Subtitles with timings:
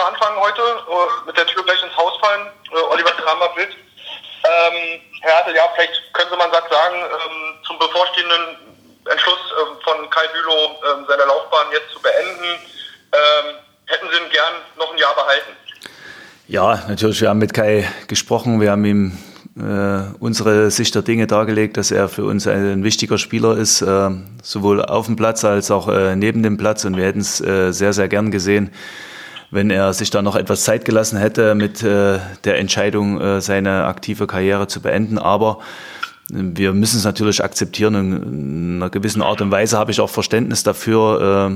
[0.00, 2.46] mal anfangen heute, äh, mit der Tür gleich ins Haus fallen.
[2.72, 3.70] Äh, Oliver Kramer Bild.
[3.70, 8.42] Ähm, Herr Hertel, ja, vielleicht können Sie mal einen Satz sagen ähm, zum bevorstehenden
[9.10, 12.48] Entschluss ähm, von Kai Bülow, ähm, seine Laufbahn jetzt zu beenden.
[13.12, 15.52] Ähm, hätten Sie ihn gern noch ein Jahr behalten?
[16.48, 17.20] Ja, natürlich.
[17.20, 18.60] Wir haben mit Kai gesprochen.
[18.60, 19.18] Wir haben ihm
[19.58, 24.10] äh, unsere Sicht der Dinge dargelegt, dass er für uns ein, wichtiger Spieler ist, äh,
[24.42, 26.84] sowohl auf dem Platz als auch äh, neben dem Platz.
[26.84, 28.72] Und wir hätten es äh, sehr, sehr gern gesehen,
[29.50, 33.84] wenn er sich da noch etwas Zeit gelassen hätte mit äh, der Entscheidung, äh, seine
[33.84, 35.18] aktive Karriere zu beenden.
[35.18, 35.60] Aber
[36.28, 37.94] wir müssen es natürlich akzeptieren.
[37.94, 41.50] In einer gewissen Art und Weise habe ich auch Verständnis dafür,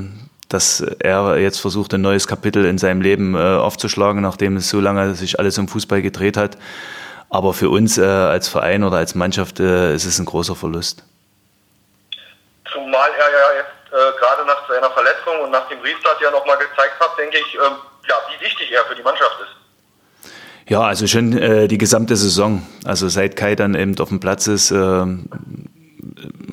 [0.49, 5.15] dass er jetzt versucht, ein neues Kapitel in seinem Leben aufzuschlagen, nachdem es so lange
[5.15, 6.59] sich alles um Fußball gedreht hat.
[7.35, 11.02] Aber für uns äh, als Verein oder als Mannschaft äh, ist es ein großer Verlust.
[12.73, 16.59] Zumal er ja jetzt äh, gerade nach seiner Verletzung und nach dem Restart ja nochmal
[16.59, 17.77] gezeigt hat, denke ich, ähm,
[18.09, 19.65] ja, wie wichtig er für die Mannschaft ist.
[20.69, 22.66] Ja, also schon äh, die gesamte Saison.
[22.85, 24.77] Also seit Kai dann eben auf dem Platz ist, äh,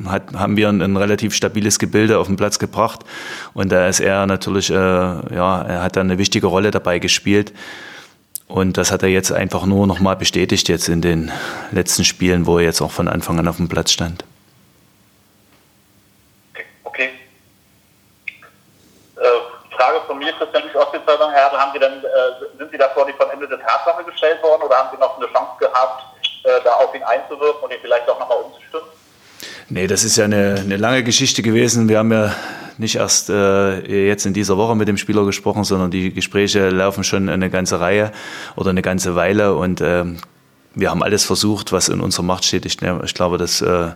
[0.06, 3.02] hat, haben wir ein, ein, relativ stabiles Gebilde auf den Platz gebracht.
[3.54, 7.54] Und da ist er natürlich, äh, ja, er hat da eine wichtige Rolle dabei gespielt.
[8.48, 11.32] Und das hat er jetzt einfach nur nochmal bestätigt jetzt in den
[11.72, 14.26] letzten Spielen, wo er jetzt auch von Anfang an auf dem Platz stand.
[16.84, 17.12] Okay.
[19.16, 22.90] Äh, Frage von mir, Christian Lüch, Ostzeitung, Herr, haben Sie denn, äh, sind Sie da
[22.90, 26.04] vor die vollendete Tatsache gestellt worden oder haben Sie noch eine Chance gehabt,
[26.44, 28.88] äh, da auf ihn einzuwirken und ihn vielleicht auch nochmal umzustimmen?
[29.70, 31.88] Nee, das ist ja eine, eine lange Geschichte gewesen.
[31.88, 32.36] Wir haben ja
[32.78, 37.06] nicht erst äh, jetzt in dieser Woche mit dem Spieler gesprochen, sondern die Gespräche laufen
[37.06, 38.12] schon eine ganze Reihe
[38.58, 40.04] oder eine ganze Weile und äh,
[40.74, 42.66] wir haben alles versucht, was in unserer Macht steht.
[42.66, 43.92] Ich, ich glaube, das äh,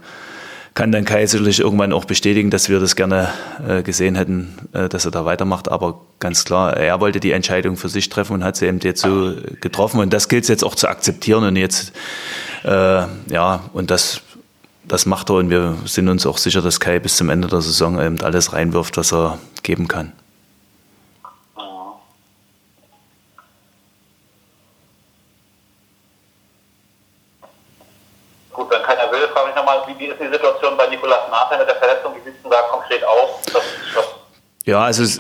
[0.76, 3.30] kann dann Kai sicherlich irgendwann auch bestätigen, dass wir das gerne
[3.68, 5.72] äh, gesehen hätten, äh, dass er da weitermacht.
[5.72, 9.02] Aber ganz klar, er wollte die Entscheidung für sich treffen und hat sie eben jetzt
[9.02, 10.00] so getroffen.
[10.02, 11.44] Und das gilt es jetzt auch zu akzeptieren.
[11.46, 11.94] Und jetzt,
[12.64, 14.22] äh, ja, und das
[14.88, 17.62] das macht er und wir sind uns auch sicher, dass Kai bis zum Ende der
[17.62, 20.14] Saison eben alles reinwirft, was er geben kann.
[28.54, 31.60] Gut, wenn keiner will, frage ich nochmal, wie, wie ist die Situation bei Nikolas Martin
[31.60, 32.16] mit der Verletzung?
[32.16, 33.42] Wie sieht es denn da konkret aus?
[33.52, 34.06] Das, das
[34.66, 35.20] ja, also es,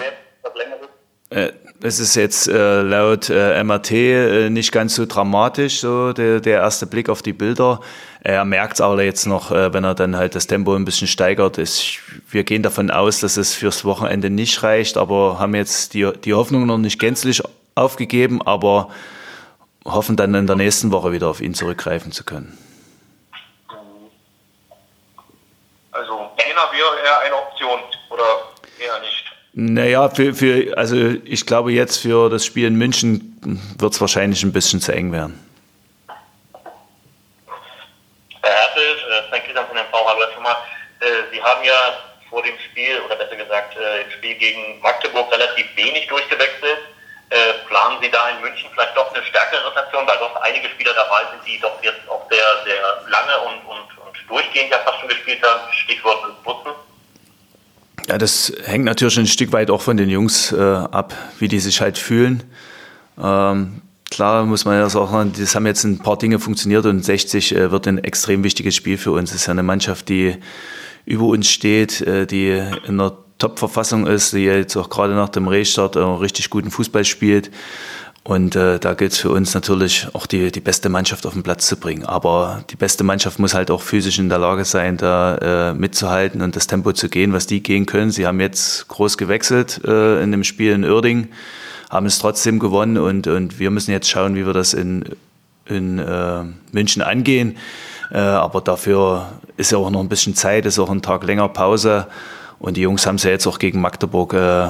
[1.29, 1.51] äh,
[1.81, 6.59] es ist jetzt äh, laut äh, MRT äh, nicht ganz so dramatisch, so der, der
[6.59, 7.79] erste Blick auf die Bilder.
[8.23, 11.07] Er merkt es aber jetzt noch, äh, wenn er dann halt das Tempo ein bisschen
[11.07, 11.57] steigert.
[11.57, 16.11] Ist, wir gehen davon aus, dass es fürs Wochenende nicht reicht, aber haben jetzt die,
[16.23, 17.43] die Hoffnung noch nicht gänzlich
[17.75, 18.89] aufgegeben, aber
[19.85, 22.57] hoffen dann in der nächsten Woche wieder auf ihn zurückgreifen zu können.
[25.91, 27.79] Also einer wäre eher eine Option
[28.09, 28.23] oder
[28.79, 29.25] eher nicht?
[29.57, 33.39] Naja, für, für, also ich glaube jetzt für das Spiel in München
[33.79, 35.39] wird es wahrscheinlich ein bisschen zu eng werden.
[40.99, 41.97] Äh, Sie haben ja
[42.29, 46.79] vor dem Spiel, oder besser gesagt äh, im Spiel gegen Magdeburg, relativ wenig durchgewechselt.
[47.29, 50.93] Äh, planen Sie da in München vielleicht doch eine stärkere Rotation, weil doch einige Spieler
[50.93, 54.99] dabei sind, die doch jetzt auch sehr, sehr lange und, und, und durchgehend ja fast
[54.99, 56.73] schon gespielt haben, Stichwort Butzen?
[58.07, 61.59] Ja, das hängt natürlich ein Stück weit auch von den Jungs äh, ab, wie die
[61.59, 62.43] sich halt fühlen.
[63.21, 67.55] Ähm, klar muss man ja sagen, das haben jetzt ein paar Dinge funktioniert und 60
[67.55, 69.31] äh, wird ein extrem wichtiges Spiel für uns.
[69.31, 70.35] Es ist ja eine Mannschaft, die
[71.05, 75.47] über uns steht, äh, die in einer Top-Verfassung ist, die jetzt auch gerade nach dem
[75.47, 77.51] Restart richtig guten Fußball spielt.
[78.27, 81.43] Und äh, da gilt es für uns natürlich auch die, die beste Mannschaft auf den
[81.43, 82.05] Platz zu bringen.
[82.05, 86.41] Aber die beste Mannschaft muss halt auch physisch in der Lage sein, da äh, mitzuhalten
[86.41, 88.09] und das Tempo zu gehen, was die gehen können.
[88.09, 91.27] Sie haben jetzt groß gewechselt äh, in dem Spiel in Uerding,
[91.91, 95.03] haben es trotzdem gewonnen und, und wir müssen jetzt schauen, wie wir das in,
[95.65, 97.57] in äh, München angehen.
[98.11, 101.47] Äh, aber dafür ist ja auch noch ein bisschen Zeit, ist auch ein Tag länger
[101.49, 102.07] Pause.
[102.57, 104.69] Und die Jungs haben es ja jetzt auch gegen Magdeburg, äh,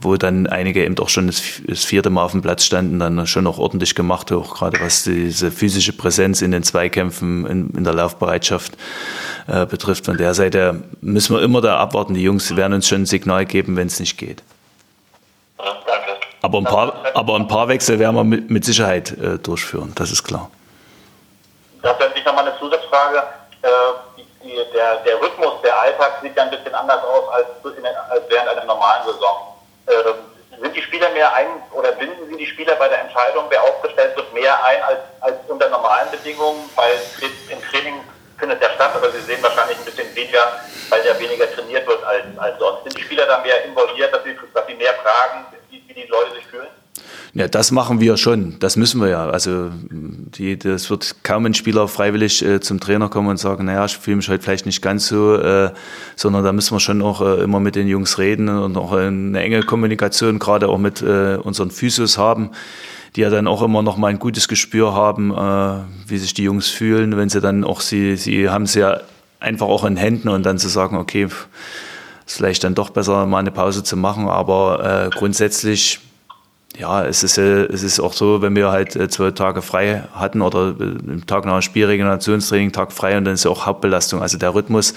[0.00, 3.26] wo dann einige eben auch schon das, das, vierte Mal auf dem Platz standen, dann
[3.26, 7.84] schon noch ordentlich gemacht, auch gerade was diese physische Präsenz in den Zweikämpfen, in, in
[7.84, 8.76] der Laufbereitschaft
[9.46, 10.06] äh, betrifft.
[10.06, 12.14] Von der Seite müssen wir immer da abwarten.
[12.14, 14.42] Die Jungs werden uns schon ein Signal geben, wenn es nicht geht.
[16.40, 20.12] Aber ein paar, aber ein paar Wechsel werden wir mit, mit Sicherheit äh, durchführen, das
[20.12, 20.50] ist klar.
[21.82, 23.18] Das wäre natürlich nochmal eine Zusatzfrage.
[23.62, 23.68] Äh,
[24.44, 27.46] die, der, der, Rhythmus, der Alltag sieht ja ein bisschen anders aus als,
[28.10, 29.57] als während einer normalen Saison.
[29.88, 33.62] Äh, sind die Spieler mehr ein oder binden Sie die Spieler bei der Entscheidung, wer
[33.62, 36.68] aufgestellt wird, mehr ein als, als unter normalen Bedingungen?
[36.74, 36.94] Weil
[37.48, 38.00] im Training
[38.38, 42.02] findet ja statt, aber Sie sehen wahrscheinlich ein bisschen weniger, weil ja weniger trainiert wird
[42.04, 42.84] als, als sonst.
[42.84, 46.06] Sind die Spieler da mehr involviert, dass sie, dass sie mehr fragen, wie, wie die
[46.08, 46.68] Leute sich fühlen?
[47.34, 48.58] Ja, das machen wir schon.
[48.58, 49.30] Das müssen wir ja.
[49.30, 49.70] Also
[50.36, 53.96] die, das wird kaum ein Spieler freiwillig äh, zum Trainer kommen und sagen, naja, ich
[53.96, 55.70] fühle mich heute vielleicht nicht ganz so, äh,
[56.16, 59.40] sondern da müssen wir schon auch äh, immer mit den Jungs reden und auch eine
[59.40, 62.50] enge Kommunikation gerade auch mit äh, unseren Physios haben,
[63.16, 66.44] die ja dann auch immer noch mal ein gutes Gespür haben, äh, wie sich die
[66.44, 69.00] Jungs fühlen, wenn sie dann auch sie, sie haben es ja
[69.40, 71.28] einfach auch in Händen und dann zu sagen, okay,
[72.26, 76.00] ist vielleicht dann doch besser mal eine Pause zu machen, aber äh, grundsätzlich
[76.76, 80.04] ja, es ist, äh, es ist auch so, wenn wir halt äh, zwei Tage frei
[80.14, 84.20] hatten oder äh, Tag nach dem Spiel Tag frei und dann ist ja auch Hauptbelastung.
[84.20, 84.94] Also der Rhythmus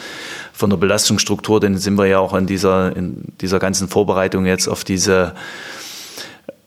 [0.53, 4.67] von der Belastungsstruktur, den sind wir ja auch in dieser, in dieser ganzen Vorbereitung jetzt
[4.67, 5.33] auf diese,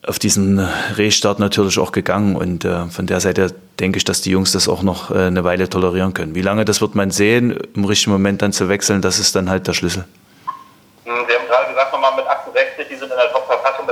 [0.07, 0.59] auf diesen
[0.97, 4.69] Restart natürlich auch gegangen und äh, von der Seite denke ich, dass die Jungs das
[4.69, 6.35] auch noch äh, eine Weile tolerieren können.
[6.35, 9.51] Wie lange, das wird man sehen, im richtigen Moment dann zu wechseln, das ist dann
[9.51, 10.07] halt der Schlüssel.
[11.05, 13.87] Sie haben gerade gesagt, nochmal mit 68, die sind in der Top-Verfassung,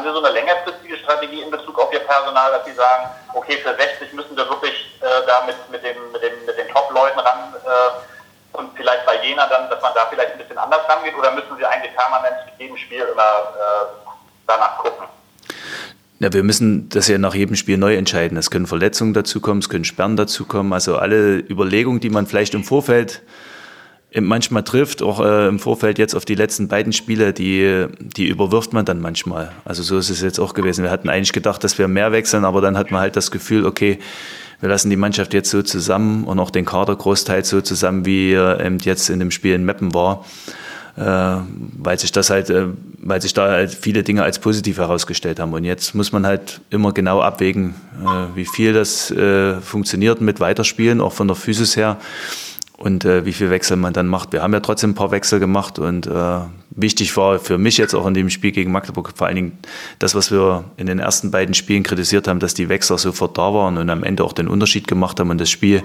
[0.00, 3.58] Haben Sie so eine längerfristige Strategie in Bezug auf Ihr Personal, dass Sie sagen, okay,
[3.58, 7.18] für 60 müssen wir wirklich äh, da mit, mit, dem, mit, dem, mit den Top-Leuten
[7.18, 11.14] ran äh, und vielleicht bei Jena dann, dass man da vielleicht ein bisschen anders rangeht
[11.18, 14.08] oder müssen Sie eigentlich permanent mit jedem Spiel immer äh,
[14.46, 15.06] danach gucken?
[16.18, 18.38] Ja, wir müssen das ja nach jedem Spiel neu entscheiden.
[18.38, 20.72] Es können Verletzungen dazukommen, es können Sperren dazukommen.
[20.72, 23.20] Also alle Überlegungen, die man vielleicht im Vorfeld
[24.18, 28.72] manchmal trifft, auch äh, im Vorfeld jetzt auf die letzten beiden Spiele, die, die überwirft
[28.72, 29.52] man dann manchmal.
[29.64, 30.82] Also so ist es jetzt auch gewesen.
[30.82, 33.64] Wir hatten eigentlich gedacht, dass wir mehr wechseln, aber dann hat man halt das Gefühl,
[33.66, 33.98] okay,
[34.60, 38.32] wir lassen die Mannschaft jetzt so zusammen und auch den Kader großteils so zusammen, wie
[38.32, 40.24] er eben jetzt in dem Spiel in Meppen war,
[40.96, 41.36] äh,
[41.78, 42.66] weil sich das halt, äh,
[42.98, 45.54] weil sich da halt viele Dinge als positiv herausgestellt haben.
[45.54, 47.74] Und jetzt muss man halt immer genau abwägen,
[48.04, 49.14] äh, wie viel das
[49.62, 51.96] funktioniert mit Weiterspielen, auch von der Physis her
[52.80, 54.32] und äh, wie viel Wechsel man dann macht.
[54.32, 56.40] Wir haben ja trotzdem ein paar Wechsel gemacht und äh,
[56.82, 59.58] wichtig war für mich jetzt auch in dem Spiel gegen Magdeburg vor allen Dingen
[59.98, 63.52] das, was wir in den ersten beiden Spielen kritisiert haben, dass die Wechsler sofort da
[63.54, 65.82] waren und am Ende auch den Unterschied gemacht haben und das Spiel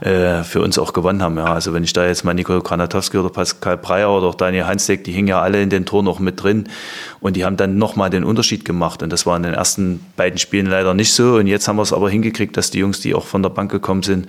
[0.00, 1.36] äh, für uns auch gewonnen haben.
[1.36, 4.66] Ja, also wenn ich da jetzt mal Nico Granatowski oder Pascal Breyer oder auch Daniel
[4.66, 6.68] Hansdeck, die hingen ja alle in den Toren auch mit drin
[7.20, 10.38] und die haben dann nochmal den Unterschied gemacht und das war in den ersten beiden
[10.38, 13.14] Spielen leider nicht so und jetzt haben wir es aber hingekriegt, dass die Jungs, die
[13.14, 14.26] auch von der Bank gekommen sind,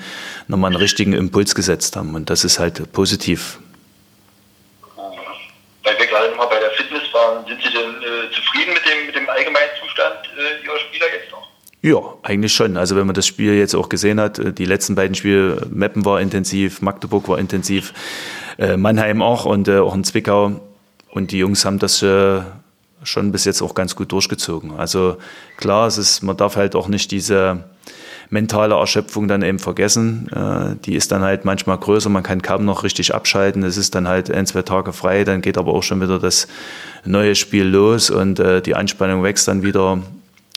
[0.48, 2.16] nochmal einen richtigen Impuls gesetzt haben.
[2.16, 3.60] Und das ist halt positiv.
[5.84, 6.72] Weil wir gerade nochmal bei der
[7.32, 11.06] Waren, sind Sie denn äh, zufrieden mit dem, mit dem allgemeinen Zustand äh, Ihrer Spieler
[11.14, 11.48] jetzt noch?
[11.82, 12.78] Ja, eigentlich schon.
[12.78, 16.06] Also wenn man das Spiel jetzt auch gesehen hat, äh, die letzten beiden Spiele, Meppen
[16.06, 17.94] war intensiv, Magdeburg war intensiv,
[18.58, 20.62] äh, Mannheim auch und äh, auch in Zwickau.
[21.10, 22.00] Und die Jungs haben das
[23.04, 24.80] schon bis jetzt auch ganz gut durchgezogen.
[24.80, 25.18] Also
[25.58, 27.66] klar, es ist, man darf halt auch nicht diese
[28.32, 30.30] mentale Erschöpfung dann eben vergessen.
[30.34, 33.62] Äh, die ist dann halt manchmal größer, man kann kaum noch richtig abschalten.
[33.64, 36.48] Es ist dann halt ein, zwei Tage frei, dann geht aber auch schon wieder das
[37.06, 40.00] neue Spiel los und äh, die Anspannung wächst dann wieder.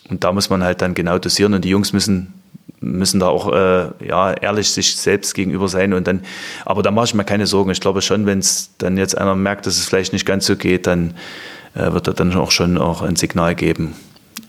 [0.08, 2.32] Und da muss man halt dann genau dosieren und die Jungs müssen
[2.80, 6.20] müssen da auch äh, ja, ehrlich sich selbst gegenüber sein und dann,
[6.66, 7.70] aber da mache ich mir keine Sorgen.
[7.70, 10.54] Ich glaube schon, wenn es dann jetzt einer merkt, dass es vielleicht nicht ganz so
[10.54, 11.14] geht, dann
[11.74, 13.94] äh, wird er dann auch schon auch ein Signal geben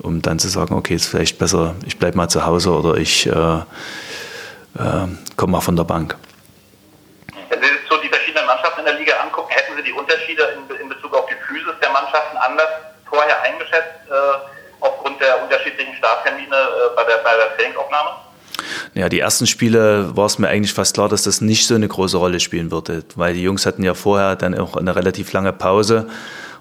[0.05, 3.25] um dann zu sagen, okay, ist vielleicht besser, ich bleibe mal zu Hause oder ich
[3.25, 3.63] äh, äh,
[5.35, 6.15] komme mal von der Bank.
[7.49, 10.75] Wenn Sie so die verschiedenen Mannschaften in der Liga angucken, hätten Sie die Unterschiede in,
[10.77, 12.69] in Bezug auf die Physis der Mannschaften anders
[13.09, 18.09] vorher eingeschätzt, äh, aufgrund der unterschiedlichen Starttermine äh, bei der, bei der Trainingsaufnahme?
[18.93, 21.87] Ja, die ersten Spiele war es mir eigentlich fast klar, dass das nicht so eine
[21.87, 25.51] große Rolle spielen würde, weil die Jungs hatten ja vorher dann auch eine relativ lange
[25.51, 26.07] Pause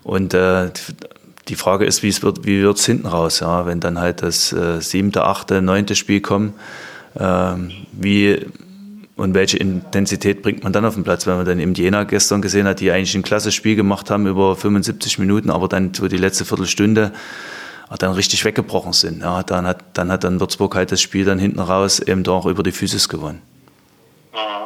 [0.03, 0.71] und äh,
[1.49, 4.23] die Frage ist, wie es wird, wie wird es hinten raus, ja, wenn dann halt
[4.23, 6.55] das äh, siebte, achte, neunte Spiel kommt,
[7.19, 8.47] ähm, wie
[9.17, 12.43] und welche Intensität bringt man dann auf den Platz, wenn man dann eben Jena gestern
[12.43, 16.09] gesehen hat, die eigentlich ein klasse Spiel gemacht haben über 75 Minuten, aber dann so
[16.09, 17.13] die letzte Viertelstunde
[17.99, 19.23] dann richtig weggebrochen sind.
[19.23, 22.47] Ja, dann hat dann hat dann Würzburg halt das Spiel dann hinten raus eben doch
[22.47, 23.41] über die Physis gewonnen.
[24.33, 24.65] Mhm.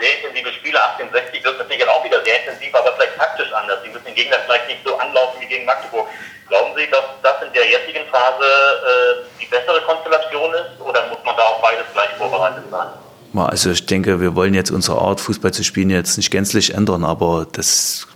[0.00, 0.78] sehr intensive Spiele.
[0.82, 3.82] 1860 wird natürlich auch wieder sehr intensiv, aber vielleicht taktisch anders.
[3.82, 6.08] Sie müssen den Gegner vielleicht nicht so anlaufen wie gegen Magdeburg.
[6.48, 11.18] Glauben Sie, dass das in der jetzigen Phase äh, die bessere Konstellation ist oder muss
[11.24, 12.88] man da auf beides gleich vorbereitet sein?
[13.34, 17.04] Also ich denke, wir wollen jetzt unsere Art, Fußball zu spielen, jetzt nicht gänzlich ändern,
[17.04, 18.06] aber das,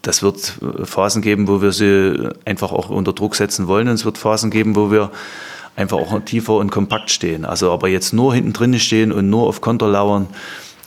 [0.00, 0.54] das wird
[0.84, 4.50] Phasen geben, wo wir sie einfach auch unter Druck setzen wollen und es wird Phasen
[4.50, 5.10] geben, wo wir
[5.76, 7.44] einfach auch tiefer und kompakt stehen.
[7.44, 10.28] Also aber jetzt nur hinten drin stehen und nur auf Konter lauern,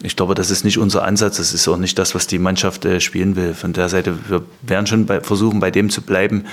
[0.06, 1.38] ich glaube, das ist nicht unser Ansatz.
[1.38, 3.54] Das ist auch nicht das, was die Mannschaft äh, spielen will.
[3.54, 6.46] Von der Seite, wir werden schon bei, versuchen, bei dem zu bleiben,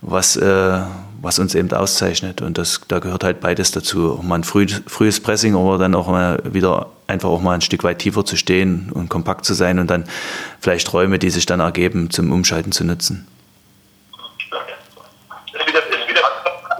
[0.00, 0.80] was, äh,
[1.20, 2.40] was uns eben auszeichnet.
[2.40, 4.12] Und das, da gehört halt beides dazu.
[4.18, 7.60] Auch mal ein früh, frühes Pressing, aber dann auch mal wieder einfach auch mal ein
[7.60, 10.04] Stück weit tiefer zu stehen und kompakt zu sein und dann
[10.60, 13.26] vielleicht Räume, die sich dann ergeben, zum Umschalten zu nutzen.
[15.52, 16.22] Ist wieder, ist wieder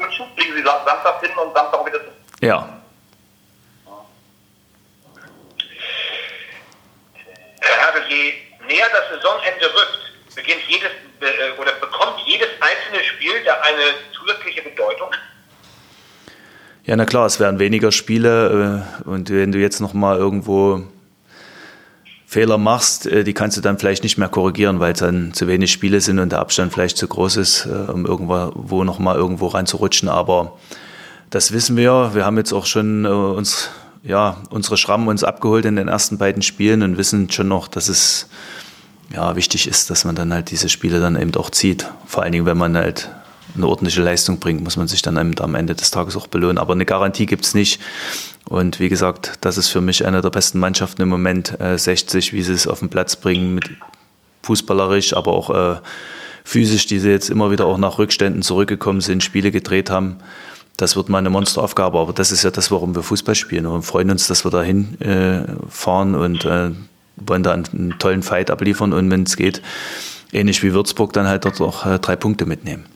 [0.00, 0.26] München?
[0.34, 2.00] Fliegen Sie Samstag hin und Samstag wieder
[2.40, 2.75] Ja.
[8.76, 10.90] Näher das Saisonende rückt, beginnt jedes
[11.20, 15.08] äh, oder bekommt jedes einzelne Spiel da eine zusätzliche Bedeutung?
[16.84, 20.82] Ja, na klar, es werden weniger Spiele äh, und wenn du jetzt noch mal irgendwo
[22.26, 25.48] Fehler machst, äh, die kannst du dann vielleicht nicht mehr korrigieren, weil es dann zu
[25.48, 29.46] wenig Spiele sind und der Abstand vielleicht zu groß ist, um irgendwo noch mal irgendwo
[29.46, 30.08] reinzurutschen.
[30.08, 30.58] Aber
[31.30, 32.10] das wissen wir.
[32.14, 33.70] Wir haben jetzt auch schon uns,
[34.02, 37.88] ja, unsere Schrammen uns abgeholt in den ersten beiden Spielen und wissen schon noch, dass
[37.88, 38.28] es
[39.12, 41.86] ja, wichtig ist, dass man dann halt diese Spiele dann eben auch zieht.
[42.06, 43.10] Vor allen Dingen, wenn man halt
[43.54, 46.58] eine ordentliche Leistung bringt, muss man sich dann am Ende des Tages auch belohnen.
[46.58, 47.80] Aber eine Garantie gibt es nicht.
[48.48, 52.32] Und wie gesagt, das ist für mich eine der besten Mannschaften im Moment, äh, 60,
[52.32, 53.70] wie sie es auf den Platz bringen, mit
[54.42, 55.80] fußballerisch, aber auch äh,
[56.44, 60.18] physisch, die sie jetzt immer wieder auch nach Rückständen zurückgekommen sind, Spiele gedreht haben.
[60.76, 63.82] Das wird mal eine Monsteraufgabe, aber das ist ja das, warum wir Fußball spielen und
[63.82, 66.70] freuen uns, dass wir dahin äh, fahren und äh,
[67.16, 69.62] wollen da einen, tollen Fight abliefern und wenn es geht,
[70.32, 72.86] ähnlich wie Würzburg, dann halt dort auch äh, drei Punkte mitnehmen.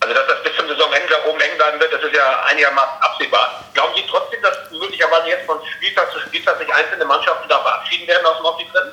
[0.00, 3.64] Also dass das bis zum Saisonende oben eng bleiben wird, das ist ja einigermaßen absehbar.
[3.74, 8.06] Glauben Sie trotzdem, dass möglicherweise jetzt von Spieltag zu Spieltag sich einzelne Mannschaften da verabschieden
[8.06, 8.92] werden aus dem Aufstiegsrennen?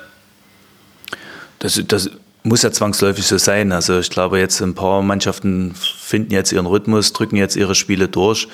[1.60, 2.10] Das, das
[2.42, 3.72] muss ja zwangsläufig so sein.
[3.72, 8.08] Also ich glaube, jetzt ein paar Mannschaften finden jetzt ihren Rhythmus, drücken jetzt ihre Spiele
[8.08, 8.48] durch.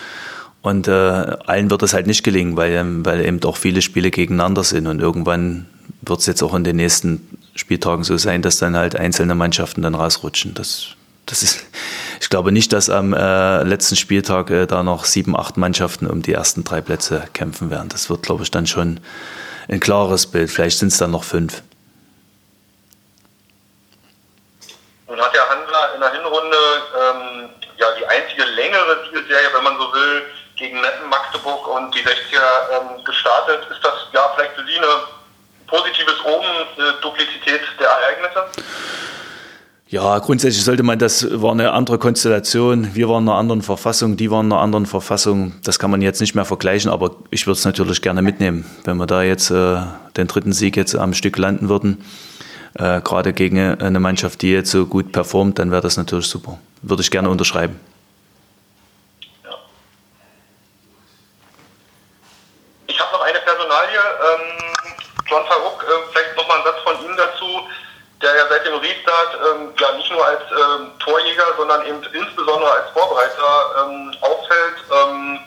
[0.62, 4.62] Und äh, allen wird es halt nicht gelingen, weil, weil eben doch viele Spiele gegeneinander
[4.62, 4.86] sind.
[4.86, 5.66] Und irgendwann
[6.02, 9.82] wird es jetzt auch in den nächsten Spieltagen so sein, dass dann halt einzelne Mannschaften
[9.82, 10.54] dann rausrutschen.
[10.54, 10.88] Das,
[11.24, 11.64] das ist,
[12.20, 16.20] ich glaube nicht, dass am äh, letzten Spieltag äh, da noch sieben, acht Mannschaften um
[16.20, 17.88] die ersten drei Plätze kämpfen werden.
[17.88, 19.00] Das wird, glaube ich, dann schon
[19.68, 20.50] ein klares Bild.
[20.50, 21.62] Vielleicht sind es dann noch fünf.
[25.08, 26.56] Nun hat ja Handler in der Hinrunde
[26.94, 27.48] ähm,
[27.78, 30.22] ja die einzige längere Zielserie, wenn man so will,
[30.90, 33.66] Meppen, Magdeburg und die 60er ähm, gestartet.
[33.70, 36.46] Ist das ja vielleicht für Sie ein positives Oben,
[36.78, 38.64] eine Duplizität der Ereignisse?
[39.88, 42.94] Ja, grundsätzlich sollte man, das war eine andere Konstellation.
[42.94, 45.54] Wir waren in einer anderen Verfassung, die waren in einer anderen Verfassung.
[45.64, 48.98] Das kann man jetzt nicht mehr vergleichen, aber ich würde es natürlich gerne mitnehmen, wenn
[48.98, 49.78] wir da jetzt äh,
[50.16, 52.04] den dritten Sieg jetzt am Stück landen würden.
[52.74, 56.58] Äh, gerade gegen eine Mannschaft, die jetzt so gut performt, dann wäre das natürlich super.
[56.82, 57.80] Würde ich gerne unterschreiben.
[68.76, 73.50] Restart ähm, ja nicht nur als ähm, Torjäger, sondern eben insbesondere als Vorbereiter
[73.82, 74.78] ähm, auffällt.
[74.90, 75.38] Ähm,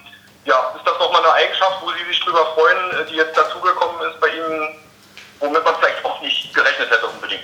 [0.45, 4.19] ja, ist das nochmal eine Eigenschaft, wo Sie sich drüber freuen, die jetzt dazugekommen ist
[4.19, 4.75] bei Ihnen,
[5.39, 7.43] womit man vielleicht auch nicht gerechnet hätte unbedingt?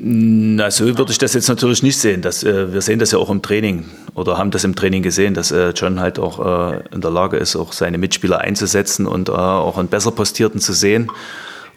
[0.00, 2.22] Na, so würde ich das jetzt natürlich nicht sehen.
[2.22, 5.34] Das, äh, wir sehen das ja auch im Training oder haben das im Training gesehen,
[5.34, 6.38] dass äh, John halt auch
[6.72, 10.60] äh, in der Lage ist, auch seine Mitspieler einzusetzen und äh, auch einen besser postierten
[10.60, 11.10] zu sehen.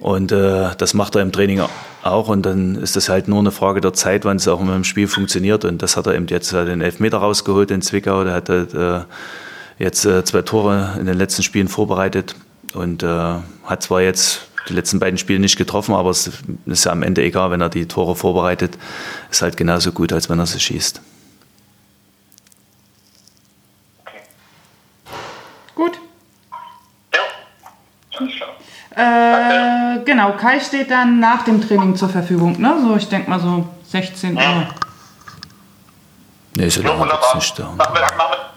[0.02, 1.62] Und äh, das macht er im Training
[2.04, 2.28] auch.
[2.28, 5.08] Und dann ist das halt nur eine Frage der Zeit, wann es auch im Spiel
[5.08, 5.64] funktioniert.
[5.64, 8.24] Und das hat er eben jetzt den Elfmeter rausgeholt in Zwickau.
[8.24, 9.02] Der hat halt, äh,
[9.82, 12.36] jetzt äh, zwei Tore in den letzten Spielen vorbereitet
[12.74, 13.08] und äh,
[13.66, 16.30] hat zwar jetzt die letzten beiden Spiele nicht getroffen, aber es
[16.68, 18.78] ist ja am Ende egal, wenn er die Tore vorbereitet,
[19.32, 21.02] ist halt genauso gut, als wenn er sie schießt.
[24.02, 24.22] Okay.
[25.74, 26.00] Gut.
[27.12, 27.20] Ja,
[28.20, 28.50] alles klar.
[28.96, 29.71] Äh,
[30.12, 32.76] genau, Kai steht dann nach dem Training zur Verfügung, ne?
[32.82, 34.44] So, ich denke mal so 16 Uhr.
[36.56, 37.36] Nee, so Ja, lange wird's wunderbar.
[37.36, 37.78] nicht dauern.
[37.78, 38.51] Nachmittag, Nachmittag,